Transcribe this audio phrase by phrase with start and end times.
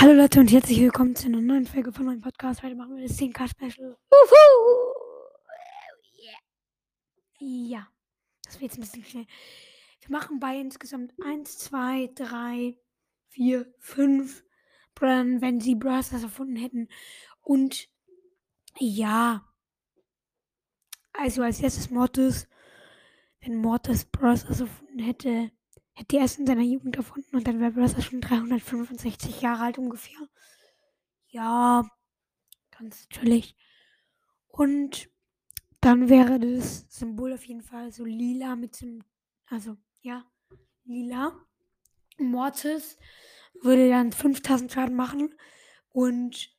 [0.00, 2.62] Hallo Leute und herzlich willkommen zu einer neuen Folge von meinem Podcast.
[2.62, 3.98] Heute machen wir das 10K Special.
[7.40, 7.88] Ja,
[8.44, 9.26] das wird jetzt ein bisschen schnell.
[10.02, 12.78] Wir machen bei insgesamt 1, 2, 3,
[13.30, 14.44] 4, 5
[14.94, 16.86] Brüdern, wenn sie Brass erfunden hätten.
[17.42, 17.88] Und
[18.78, 19.52] ja,
[21.12, 22.46] also als erstes Mortis,
[23.40, 24.44] wenn Mortis Bros.
[24.44, 25.50] erfunden hätte,
[25.98, 28.02] hätte er erst in seiner Jugend erfunden und dann wäre Bros.
[28.04, 30.18] schon 365 Jahre alt ungefähr.
[31.26, 31.90] Ja,
[32.70, 33.56] ganz chillig.
[34.46, 35.10] Und
[35.80, 39.04] dann wäre das Symbol auf jeden Fall so lila mit dem,
[39.46, 40.24] also ja,
[40.84, 41.44] lila.
[42.18, 42.96] Mortis
[43.60, 45.34] würde dann 5000 Schaden machen
[45.90, 46.56] und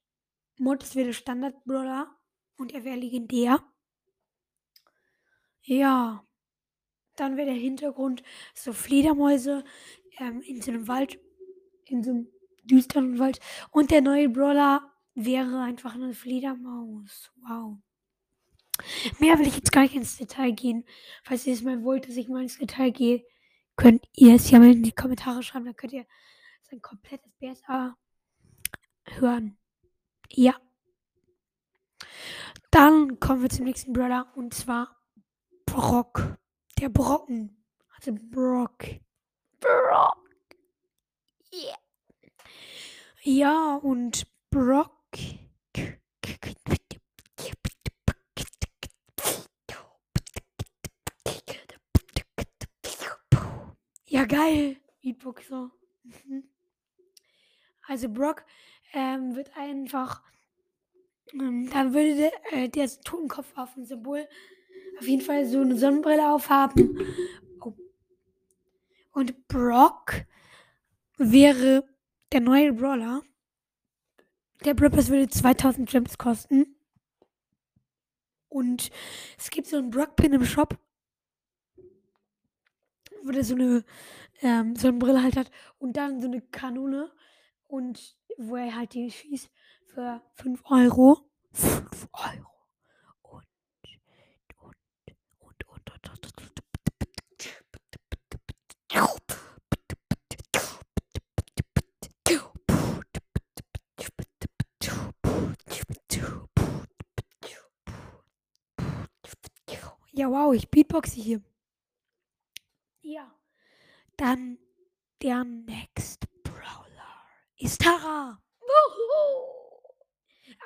[0.58, 2.14] Mortis wäre Standard-Brawler
[2.58, 3.64] und er wäre legendär.
[5.62, 6.26] Ja,
[7.20, 8.24] dann wäre der Hintergrund
[8.54, 9.64] so Fledermäuse
[10.20, 11.20] ähm, in so einem Wald,
[11.86, 12.28] in so einem
[12.64, 13.40] düsteren Wald.
[13.72, 17.32] Und der neue Brawler wäre einfach eine Fledermaus.
[17.48, 17.78] Wow.
[19.20, 20.86] Mehr will ich jetzt gar nicht ins Detail gehen.
[21.24, 23.26] Falls ihr es mal wollt, dass ich mal ins Detail gehe,
[23.76, 25.66] könnt ihr es ja mal in die Kommentare schreiben.
[25.66, 26.06] Dann könnt ihr
[26.70, 27.98] sein komplettes BSA
[29.06, 29.58] hören.
[30.30, 30.56] Ja.
[32.72, 34.96] Dann kommen wir zum nächsten Brawler und zwar
[35.66, 36.38] Brock.
[36.80, 37.62] Der Brocken.
[37.96, 38.86] Also Brock.
[39.60, 40.30] Brock.
[41.54, 41.78] Yeah.
[43.22, 45.18] Ja, und Brock.
[54.06, 54.78] Ja, geil.
[55.02, 55.72] Beatboxer.
[56.04, 56.50] Mhm.
[57.88, 58.46] Also Brock
[58.94, 60.24] ähm, wird einfach.
[61.34, 63.54] Ähm, dann würde der, äh, der Totenkopf
[65.00, 67.00] auf jeden Fall so eine Sonnenbrille aufhaben.
[69.12, 70.26] Und Brock
[71.18, 71.88] wäre
[72.32, 73.22] der neue Brawler.
[74.66, 76.76] Der Brawl würde 2000 Gems kosten.
[78.50, 78.92] Und
[79.38, 80.78] es gibt so einen Brock-Pin im Shop,
[83.24, 83.86] wo der so eine
[84.42, 85.52] ähm, Sonnenbrille halt hat.
[85.78, 87.12] Und dann so eine Kanone.
[87.68, 89.50] Und wo er halt die schießt
[89.86, 91.20] für 5 Euro.
[91.54, 92.49] 5 Euro.
[110.20, 111.42] Ja, wow, ich beatboxe hier.
[113.00, 113.34] Ja.
[114.18, 114.58] Dann
[115.22, 117.26] der Next Brawler
[117.56, 118.44] ist Tara.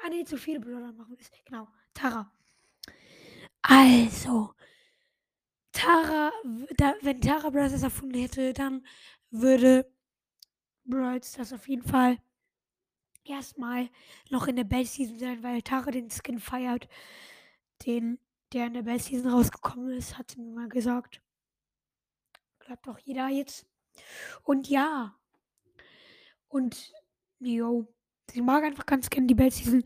[0.01, 2.31] Ah, nee, zu viele Brawler machen wir Genau, Tara.
[3.61, 4.55] Also,
[5.71, 6.31] Tara,
[6.75, 7.73] da, wenn Tara Bros.
[7.73, 8.83] das erfunden hätte, dann
[9.29, 9.87] würde
[10.83, 11.33] Bros.
[11.33, 12.17] das auf jeden Fall
[13.23, 13.87] erstmal
[14.31, 16.89] noch in der Best Season sein, weil Tara den Skin feiert,
[17.85, 18.17] den
[18.53, 21.21] der in der Best Season rausgekommen ist, hat mir mal gesagt.
[22.59, 23.65] Glaubt doch jeder jetzt.
[24.43, 25.15] Und ja.
[26.47, 26.93] Und,
[27.39, 27.87] yo.
[28.29, 29.83] Sie mag einfach ganz gerne die Best Season.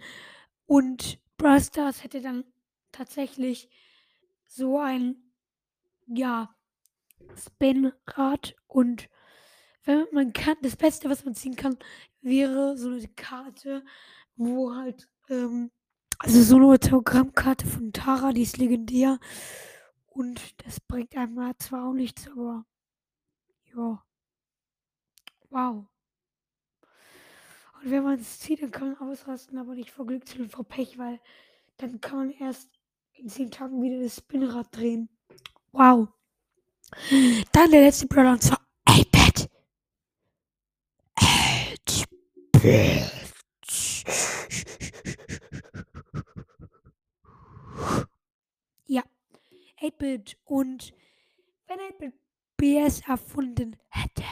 [0.66, 2.44] Und Brawl Stars hätte dann
[2.92, 3.70] tatsächlich
[4.46, 5.32] so ein,
[6.08, 6.54] ja,
[7.36, 9.10] Spinrad und
[9.84, 11.78] wenn man kann, das Beste, was man ziehen kann,
[12.22, 13.84] wäre so eine Karte,
[14.36, 15.72] wo halt ähm,
[16.20, 19.20] also so eine Autogrammkarte von Tara, die ist legendär.
[20.08, 22.66] Und das bringt einem zwar auch nichts, aber
[23.76, 24.04] ja.
[25.50, 25.86] Wow.
[27.82, 30.66] Und wenn man es zieht, dann kann man ausrasten, aber nicht vor Glück, sondern vor
[30.66, 31.20] Pech, weil
[31.78, 32.70] dann kann man erst
[33.14, 35.10] in 10 Tagen wieder das Spinnrad drehen.
[35.72, 36.08] Wow.
[37.52, 39.50] Dann der letzte Brawler und zwar 8-Bit.
[41.18, 43.12] 8-Bit.
[48.88, 49.04] Ja,
[49.88, 50.38] 8-Bit.
[50.46, 50.94] Und
[51.68, 52.14] wenn 8-Bit
[52.58, 54.24] BS erfunden hätte,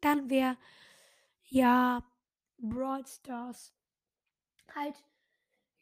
[0.00, 0.56] dann wäre
[1.44, 2.02] ja
[2.58, 3.72] Brawl Stars
[4.74, 4.96] halt,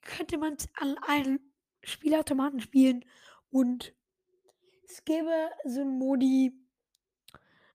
[0.03, 1.41] könnte man es an allen
[1.83, 3.05] Spielautomaten spielen
[3.51, 3.95] und
[4.85, 6.53] es gäbe so ein Modi,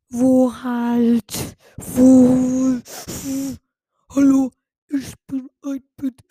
[0.09, 2.81] wo halt, wo,
[4.09, 4.51] hallo,
[4.89, 6.23] ich bin 8-Bit.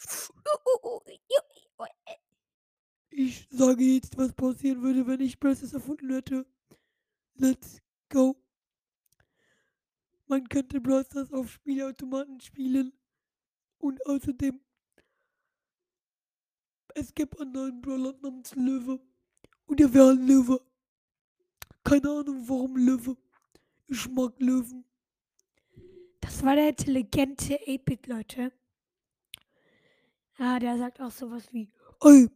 [3.17, 6.47] Ich sage jetzt, was passieren würde, wenn ich Brazos erfunden hätte.
[7.35, 8.37] Let's go.
[10.27, 12.93] Man könnte Brawl auf Spielautomaten spielen.
[13.79, 14.61] Und außerdem,
[16.95, 19.01] es gibt einen neuen Brawler namens Löwe.
[19.67, 20.61] Und er wäre ein Löwe.
[21.83, 23.17] Keine Ahnung, warum Löwe.
[23.87, 24.85] Ich mag Löwen.
[26.21, 28.53] Das war der intelligente 8-Bit, Leute.
[30.39, 31.71] Ja, der sagt auch sowas wie,
[32.01, 32.29] ey,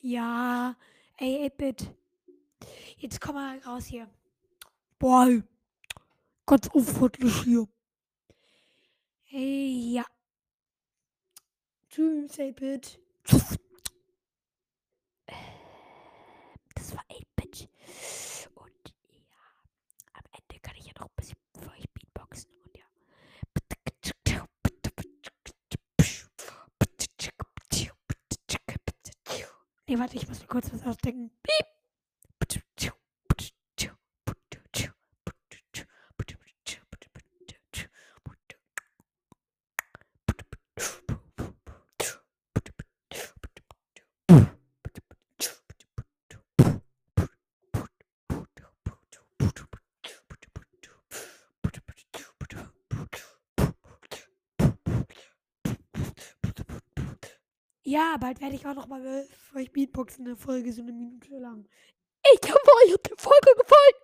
[0.00, 0.76] Ja,
[1.18, 1.94] ey, 8-Bit.
[2.98, 4.10] Jetzt komm mal raus hier.
[4.98, 5.42] Boah, ey.
[6.46, 7.68] ganz unfreundlich hier.
[9.22, 10.04] Hey, ja.
[11.88, 12.98] Tschüss, 8-Bit.
[29.90, 31.32] Nee, warte, ich muss mir kurz was ausdenken.
[31.42, 31.79] Piep.
[57.90, 61.36] Ja, bald werde ich auch noch mal für euch Beatboxen eine Folge so eine Minute
[61.38, 61.66] lang.
[62.22, 63.98] Ich hoffe, euch hat die Folge gefallen